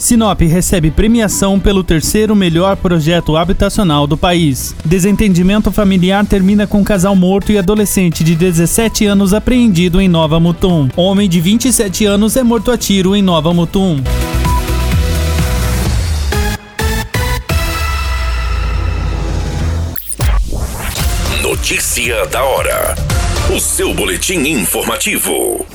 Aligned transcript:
Sinop 0.00 0.40
recebe 0.40 0.90
premiação 0.90 1.60
pelo 1.60 1.84
terceiro 1.84 2.34
melhor 2.34 2.74
projeto 2.74 3.36
habitacional 3.36 4.06
do 4.06 4.16
país. 4.16 4.74
Desentendimento 4.82 5.70
familiar 5.70 6.24
termina 6.24 6.66
com 6.66 6.82
casal 6.82 7.14
morto 7.14 7.52
e 7.52 7.58
adolescente 7.58 8.24
de 8.24 8.34
17 8.34 9.04
anos 9.04 9.34
apreendido 9.34 10.00
em 10.00 10.08
Nova 10.08 10.40
Mutum. 10.40 10.88
Homem 10.96 11.28
de 11.28 11.38
27 11.38 12.06
anos 12.06 12.34
é 12.34 12.42
morto 12.42 12.70
a 12.70 12.78
tiro 12.78 13.14
em 13.14 13.20
Nova 13.20 13.52
Mutum. 13.52 14.02
Notícia 21.42 22.24
da 22.28 22.42
hora. 22.42 22.94
O 23.54 23.60
seu 23.60 23.92
boletim 23.92 24.38
informativo. 24.48 25.66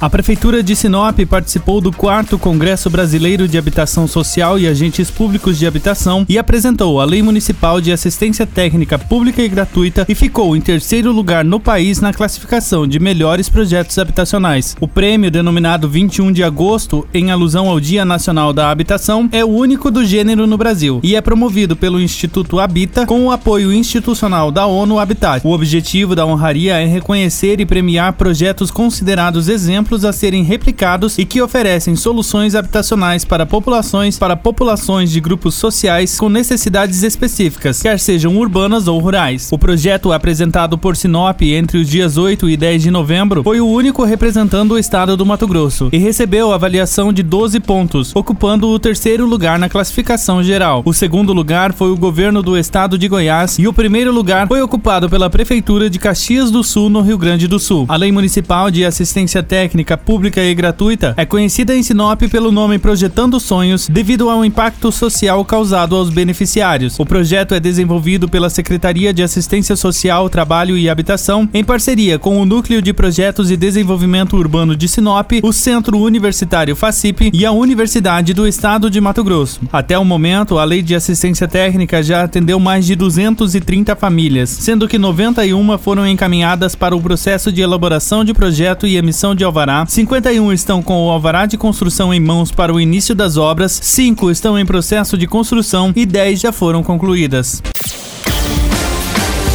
A 0.00 0.08
Prefeitura 0.08 0.62
de 0.62 0.76
Sinop 0.76 1.18
participou 1.28 1.80
do 1.80 1.90
quarto 1.90 2.38
Congresso 2.38 2.88
Brasileiro 2.88 3.48
de 3.48 3.58
Habitação 3.58 4.06
Social 4.06 4.56
e 4.56 4.68
Agentes 4.68 5.10
Públicos 5.10 5.58
de 5.58 5.66
Habitação 5.66 6.24
e 6.28 6.38
apresentou 6.38 7.00
a 7.00 7.04
Lei 7.04 7.20
Municipal 7.20 7.80
de 7.80 7.90
Assistência 7.90 8.46
Técnica 8.46 8.96
Pública 8.96 9.42
e 9.42 9.48
Gratuita 9.48 10.06
e 10.08 10.14
ficou 10.14 10.56
em 10.56 10.60
terceiro 10.60 11.10
lugar 11.10 11.44
no 11.44 11.58
país 11.58 12.00
na 12.00 12.12
classificação 12.12 12.86
de 12.86 13.00
melhores 13.00 13.48
projetos 13.48 13.98
habitacionais. 13.98 14.76
O 14.80 14.86
prêmio, 14.86 15.32
denominado 15.32 15.88
21 15.88 16.30
de 16.30 16.44
agosto, 16.44 17.04
em 17.12 17.32
alusão 17.32 17.68
ao 17.68 17.80
Dia 17.80 18.04
Nacional 18.04 18.52
da 18.52 18.70
Habitação, 18.70 19.28
é 19.32 19.44
o 19.44 19.48
único 19.48 19.90
do 19.90 20.04
gênero 20.04 20.46
no 20.46 20.56
Brasil 20.56 21.00
e 21.02 21.16
é 21.16 21.20
promovido 21.20 21.74
pelo 21.74 22.00
Instituto 22.00 22.60
Habita 22.60 23.04
com 23.04 23.26
o 23.26 23.32
apoio 23.32 23.72
institucional 23.72 24.52
da 24.52 24.64
ONU 24.64 24.96
Habitat. 24.96 25.44
O 25.44 25.50
objetivo 25.50 26.14
da 26.14 26.24
honraria 26.24 26.76
é 26.76 26.86
reconhecer 26.86 27.60
e 27.60 27.66
premiar 27.66 28.12
projetos 28.12 28.70
considerados 28.70 29.48
exemplos 29.48 29.87
exemplos 29.88 30.04
a 30.04 30.12
serem 30.12 30.42
replicados 30.42 31.16
e 31.16 31.24
que 31.24 31.40
oferecem 31.40 31.96
soluções 31.96 32.54
habitacionais 32.54 33.24
para 33.24 33.46
populações 33.46 34.18
para 34.18 34.36
populações 34.36 35.10
de 35.10 35.18
grupos 35.20 35.54
sociais 35.54 36.18
com 36.18 36.28
necessidades 36.28 37.02
específicas, 37.02 37.80
quer 37.80 37.98
sejam 37.98 38.36
urbanas 38.36 38.86
ou 38.86 38.98
rurais. 38.98 39.48
O 39.50 39.58
projeto 39.58 40.12
apresentado 40.12 40.76
por 40.76 40.94
Sinop 40.94 41.40
entre 41.42 41.78
os 41.78 41.88
dias 41.88 42.18
8 42.18 42.50
e 42.50 42.56
10 42.56 42.82
de 42.82 42.90
novembro 42.90 43.42
foi 43.42 43.60
o 43.60 43.66
único 43.66 44.04
representando 44.04 44.72
o 44.72 44.78
estado 44.78 45.16
do 45.16 45.24
Mato 45.24 45.46
Grosso 45.46 45.88
e 45.90 45.96
recebeu 45.96 46.52
avaliação 46.52 47.12
de 47.12 47.22
12 47.22 47.58
pontos, 47.60 48.14
ocupando 48.14 48.68
o 48.68 48.78
terceiro 48.78 49.24
lugar 49.24 49.58
na 49.58 49.70
classificação 49.70 50.42
geral. 50.42 50.82
O 50.84 50.92
segundo 50.92 51.32
lugar 51.32 51.72
foi 51.72 51.90
o 51.90 51.96
governo 51.96 52.42
do 52.42 52.58
estado 52.58 52.98
de 52.98 53.08
Goiás 53.08 53.58
e 53.58 53.66
o 53.66 53.72
primeiro 53.72 54.12
lugar 54.12 54.46
foi 54.48 54.60
ocupado 54.60 55.08
pela 55.08 55.30
prefeitura 55.30 55.88
de 55.88 55.98
Caxias 55.98 56.50
do 56.50 56.62
Sul, 56.62 56.90
no 56.90 57.00
Rio 57.00 57.16
Grande 57.16 57.48
do 57.48 57.58
Sul. 57.58 57.86
A 57.88 57.96
Lei 57.96 58.12
Municipal 58.12 58.70
de 58.70 58.84
Assistência 58.84 59.42
Técnica 59.42 59.77
técnica 59.78 59.96
pública 59.96 60.42
e 60.42 60.54
gratuita 60.54 61.14
é 61.16 61.24
conhecida 61.24 61.74
em 61.76 61.82
Sinop 61.82 62.20
pelo 62.22 62.50
nome 62.50 62.78
Projetando 62.78 63.38
Sonhos 63.38 63.88
devido 63.88 64.28
ao 64.28 64.44
impacto 64.44 64.90
social 64.90 65.44
causado 65.44 65.94
aos 65.94 66.10
beneficiários. 66.10 66.98
O 66.98 67.06
projeto 67.06 67.54
é 67.54 67.60
desenvolvido 67.60 68.28
pela 68.28 68.50
Secretaria 68.50 69.12
de 69.12 69.22
Assistência 69.22 69.76
Social, 69.76 70.28
Trabalho 70.28 70.76
e 70.76 70.88
Habitação 70.88 71.48
em 71.54 71.62
parceria 71.62 72.18
com 72.18 72.40
o 72.40 72.44
Núcleo 72.44 72.82
de 72.82 72.92
Projetos 72.92 73.52
e 73.52 73.56
Desenvolvimento 73.56 74.36
Urbano 74.36 74.74
de 74.74 74.88
Sinop, 74.88 75.30
o 75.42 75.52
Centro 75.52 75.98
Universitário 75.98 76.74
FACIP 76.74 77.30
e 77.32 77.46
a 77.46 77.52
Universidade 77.52 78.34
do 78.34 78.48
Estado 78.48 78.90
de 78.90 79.00
Mato 79.00 79.22
Grosso. 79.22 79.60
Até 79.72 79.96
o 79.96 80.04
momento, 80.04 80.58
a 80.58 80.64
Lei 80.64 80.82
de 80.82 80.96
Assistência 80.96 81.46
Técnica 81.46 82.02
já 82.02 82.24
atendeu 82.24 82.58
mais 82.58 82.84
de 82.84 82.96
230 82.96 83.94
famílias, 83.94 84.50
sendo 84.50 84.88
que 84.88 84.98
91 84.98 85.78
foram 85.78 86.06
encaminhadas 86.06 86.74
para 86.74 86.96
o 86.96 87.00
processo 87.00 87.52
de 87.52 87.60
elaboração 87.60 88.24
de 88.24 88.34
projeto 88.34 88.86
e 88.86 88.96
emissão 88.96 89.34
de 89.34 89.44
alvará 89.44 89.67
alvará, 89.68 89.86
51 89.86 90.52
estão 90.52 90.82
com 90.82 91.06
o 91.06 91.10
alvará 91.10 91.44
de 91.44 91.58
construção 91.58 92.12
em 92.12 92.20
mãos 92.20 92.50
para 92.50 92.72
o 92.72 92.80
início 92.80 93.14
das 93.14 93.36
obras, 93.36 93.78
5 93.82 94.30
estão 94.30 94.58
em 94.58 94.64
processo 94.64 95.18
de 95.18 95.26
construção 95.26 95.92
e 95.94 96.06
10 96.06 96.40
já 96.40 96.52
foram 96.52 96.82
concluídas. 96.82 97.62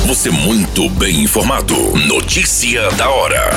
Você 0.05 0.29
muito 0.29 0.89
bem 0.91 1.21
informado. 1.23 1.75
Notícia 2.07 2.91
da 2.91 3.09
hora. 3.09 3.51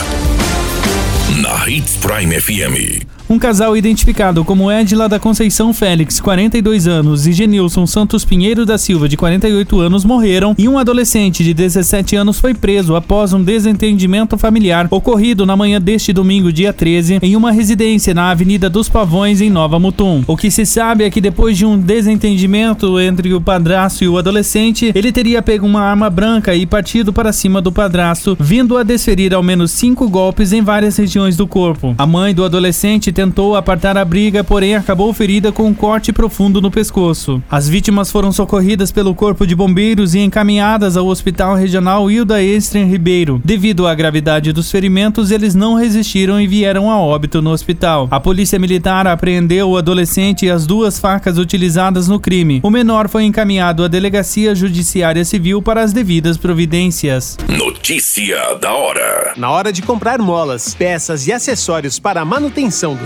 Na 1.42 1.68
Hits 1.68 1.96
Prime 1.96 2.40
FM. 2.40 3.15
Um 3.28 3.40
casal 3.40 3.76
identificado 3.76 4.44
como 4.44 4.70
Edila 4.70 5.08
da 5.08 5.18
Conceição 5.18 5.74
Félix, 5.74 6.20
42 6.20 6.86
anos, 6.86 7.26
e 7.26 7.32
Genilson 7.32 7.84
Santos 7.84 8.24
Pinheiro 8.24 8.64
da 8.64 8.78
Silva, 8.78 9.08
de 9.08 9.16
48 9.16 9.80
anos, 9.80 10.04
morreram 10.04 10.54
e 10.56 10.68
um 10.68 10.78
adolescente 10.78 11.42
de 11.42 11.52
17 11.52 12.14
anos 12.14 12.38
foi 12.38 12.54
preso 12.54 12.94
após 12.94 13.32
um 13.32 13.42
desentendimento 13.42 14.38
familiar 14.38 14.86
ocorrido 14.92 15.44
na 15.44 15.56
manhã 15.56 15.80
deste 15.80 16.12
domingo, 16.12 16.52
dia 16.52 16.72
13, 16.72 17.18
em 17.20 17.34
uma 17.34 17.50
residência 17.50 18.14
na 18.14 18.30
Avenida 18.30 18.70
dos 18.70 18.88
Pavões, 18.88 19.40
em 19.40 19.50
Nova 19.50 19.80
Mutum. 19.80 20.22
O 20.28 20.36
que 20.36 20.48
se 20.48 20.64
sabe 20.64 21.02
é 21.02 21.10
que 21.10 21.20
depois 21.20 21.58
de 21.58 21.66
um 21.66 21.76
desentendimento 21.76 23.00
entre 23.00 23.34
o 23.34 23.40
padrasto 23.40 24.04
e 24.04 24.08
o 24.08 24.18
adolescente, 24.18 24.92
ele 24.94 25.10
teria 25.10 25.42
pego 25.42 25.66
uma 25.66 25.82
arma 25.82 26.08
branca 26.08 26.54
e 26.54 26.64
partido 26.64 27.12
para 27.12 27.32
cima 27.32 27.60
do 27.60 27.72
padrasto, 27.72 28.36
vindo 28.38 28.76
a 28.76 28.84
desferir 28.84 29.34
ao 29.34 29.42
menos 29.42 29.72
cinco 29.72 30.08
golpes 30.08 30.52
em 30.52 30.62
várias 30.62 30.96
regiões 30.96 31.36
do 31.36 31.44
corpo. 31.44 31.92
A 31.98 32.06
mãe 32.06 32.32
do 32.32 32.44
adolescente 32.44 33.15
tentou 33.16 33.56
apartar 33.56 33.96
a 33.96 34.04
briga, 34.04 34.44
porém 34.44 34.76
acabou 34.76 35.10
ferida 35.10 35.50
com 35.50 35.64
um 35.64 35.72
corte 35.72 36.12
profundo 36.12 36.60
no 36.60 36.70
pescoço. 36.70 37.42
As 37.50 37.66
vítimas 37.66 38.10
foram 38.10 38.30
socorridas 38.30 38.92
pelo 38.92 39.14
Corpo 39.14 39.46
de 39.46 39.54
Bombeiros 39.54 40.14
e 40.14 40.18
encaminhadas 40.18 40.98
ao 40.98 41.06
Hospital 41.06 41.54
Regional 41.54 42.10
Hilda 42.10 42.42
Estren 42.42 42.84
Ribeiro. 42.84 43.40
Devido 43.42 43.86
à 43.86 43.94
gravidade 43.94 44.52
dos 44.52 44.70
ferimentos, 44.70 45.30
eles 45.30 45.54
não 45.54 45.76
resistiram 45.76 46.38
e 46.38 46.46
vieram 46.46 46.90
a 46.90 47.00
óbito 47.00 47.40
no 47.40 47.52
hospital. 47.52 48.06
A 48.10 48.20
Polícia 48.20 48.58
Militar 48.58 49.06
apreendeu 49.06 49.70
o 49.70 49.78
adolescente 49.78 50.44
e 50.44 50.50
as 50.50 50.66
duas 50.66 50.98
facas 50.98 51.38
utilizadas 51.38 52.08
no 52.08 52.20
crime. 52.20 52.60
O 52.62 52.68
menor 52.68 53.08
foi 53.08 53.24
encaminhado 53.24 53.82
à 53.82 53.88
Delegacia 53.88 54.54
Judiciária 54.54 55.24
Civil 55.24 55.62
para 55.62 55.82
as 55.82 55.90
devidas 55.90 56.36
providências. 56.36 57.38
Notícia 57.48 58.58
da 58.60 58.74
hora. 58.74 59.32
Na 59.38 59.50
hora 59.50 59.72
de 59.72 59.80
comprar 59.80 60.18
molas, 60.18 60.74
peças 60.74 61.26
e 61.26 61.32
acessórios 61.32 61.98
para 61.98 62.20
a 62.20 62.24
manutenção 62.26 62.94
do 62.94 63.05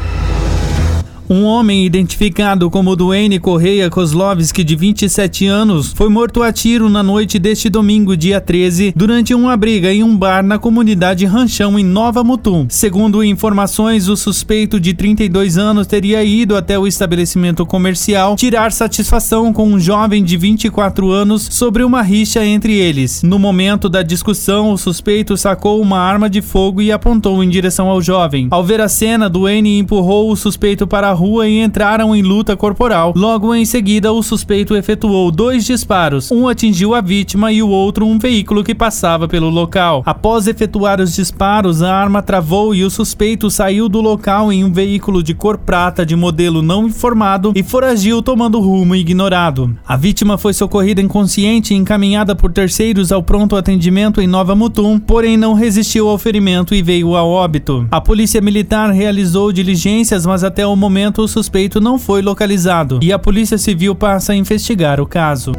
Um 1.31 1.45
homem 1.45 1.85
identificado 1.85 2.69
como 2.69 2.93
Duane 2.93 3.39
Correia 3.39 3.89
Kozlovski, 3.89 4.65
de 4.65 4.75
27 4.75 5.47
anos, 5.47 5.93
foi 5.93 6.09
morto 6.09 6.43
a 6.43 6.51
tiro 6.51 6.89
na 6.89 7.01
noite 7.01 7.39
deste 7.39 7.69
domingo, 7.69 8.17
dia 8.17 8.41
13, 8.41 8.91
durante 8.93 9.33
uma 9.33 9.55
briga 9.55 9.93
em 9.93 10.03
um 10.03 10.13
bar 10.13 10.43
na 10.43 10.59
comunidade 10.59 11.25
Ranchão, 11.25 11.79
em 11.79 11.85
Nova 11.85 12.21
Mutum. 12.21 12.65
Segundo 12.67 13.23
informações, 13.23 14.09
o 14.09 14.17
suspeito 14.17 14.77
de 14.77 14.93
32 14.93 15.57
anos 15.57 15.87
teria 15.87 16.21
ido 16.21 16.57
até 16.57 16.77
o 16.77 16.85
estabelecimento 16.85 17.65
comercial 17.65 18.35
tirar 18.35 18.73
satisfação 18.73 19.53
com 19.53 19.69
um 19.69 19.79
jovem 19.79 20.25
de 20.25 20.35
24 20.35 21.11
anos 21.11 21.47
sobre 21.49 21.81
uma 21.81 22.01
rixa 22.01 22.45
entre 22.45 22.77
eles. 22.77 23.23
No 23.23 23.39
momento 23.39 23.87
da 23.87 24.01
discussão, 24.01 24.73
o 24.73 24.77
suspeito 24.77 25.37
sacou 25.37 25.81
uma 25.81 25.97
arma 25.97 26.29
de 26.29 26.41
fogo 26.41 26.81
e 26.81 26.91
apontou 26.91 27.41
em 27.41 27.47
direção 27.47 27.87
ao 27.87 28.01
jovem. 28.01 28.49
Ao 28.51 28.65
ver 28.65 28.81
a 28.81 28.89
cena, 28.89 29.29
Duane 29.29 29.79
empurrou 29.79 30.29
o 30.29 30.35
suspeito 30.35 30.85
para 30.85 31.07
a 31.07 31.20
rua 31.21 31.47
e 31.47 31.61
entraram 31.61 32.15
em 32.15 32.23
luta 32.23 32.57
corporal. 32.57 33.13
Logo 33.15 33.53
em 33.53 33.63
seguida, 33.63 34.11
o 34.11 34.23
suspeito 34.23 34.75
efetuou 34.75 35.31
dois 35.31 35.63
disparos. 35.63 36.31
Um 36.31 36.47
atingiu 36.47 36.95
a 36.95 37.01
vítima 37.01 37.51
e 37.51 37.61
o 37.61 37.69
outro 37.69 38.07
um 38.07 38.17
veículo 38.17 38.63
que 38.63 38.73
passava 38.73 39.27
pelo 39.27 39.49
local. 39.49 40.01
Após 40.03 40.47
efetuar 40.47 40.99
os 40.99 41.13
disparos, 41.13 41.83
a 41.83 41.93
arma 41.93 42.23
travou 42.23 42.73
e 42.73 42.83
o 42.83 42.89
suspeito 42.89 43.51
saiu 43.51 43.87
do 43.87 44.01
local 44.01 44.51
em 44.51 44.63
um 44.63 44.71
veículo 44.71 45.21
de 45.21 45.35
cor 45.35 45.59
prata 45.59 46.05
de 46.05 46.15
modelo 46.15 46.61
não 46.61 46.87
informado 46.87 47.51
e 47.55 47.61
foragiu 47.61 48.21
tomando 48.23 48.59
rumo 48.59 48.95
ignorado. 48.95 49.77
A 49.87 49.95
vítima 49.95 50.37
foi 50.37 50.53
socorrida 50.53 51.01
inconsciente 51.01 51.73
e 51.73 51.77
encaminhada 51.77 52.35
por 52.35 52.51
terceiros 52.51 53.11
ao 53.11 53.21
pronto 53.21 53.55
atendimento 53.55 54.21
em 54.21 54.27
Nova 54.27 54.55
Mutum, 54.55 54.97
porém 54.97 55.37
não 55.37 55.53
resistiu 55.53 56.09
ao 56.09 56.17
ferimento 56.17 56.73
e 56.73 56.81
veio 56.81 57.15
a 57.15 57.23
óbito. 57.23 57.85
A 57.91 57.99
polícia 57.99 58.39
militar 58.39 58.91
realizou 58.91 59.51
diligências, 59.51 60.25
mas 60.25 60.43
até 60.43 60.65
o 60.65 60.75
momento 60.75 61.10
o 61.19 61.27
suspeito 61.27 61.81
não 61.81 61.97
foi 61.97 62.21
localizado 62.21 62.99
e 63.01 63.11
a 63.11 63.19
polícia 63.19 63.57
civil 63.57 63.95
passa 63.95 64.33
a 64.33 64.35
investigar 64.35 65.01
o 65.01 65.05
caso. 65.07 65.51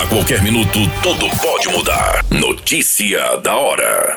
A 0.00 0.06
qualquer 0.06 0.42
minuto, 0.42 0.78
tudo 1.02 1.28
pode 1.42 1.68
mudar. 1.68 2.24
Notícia 2.30 3.36
da 3.42 3.56
hora. 3.56 4.16